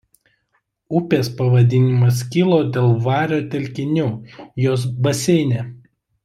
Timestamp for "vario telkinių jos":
3.09-4.89